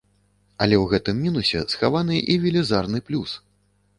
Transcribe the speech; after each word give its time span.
Але 0.65 0.75
ў 0.77 0.85
гэтым 0.93 1.19
мінусе 1.25 1.61
схаваны 1.75 2.17
і 2.37 2.37
велізарны 2.45 3.05
плюс. 3.11 3.37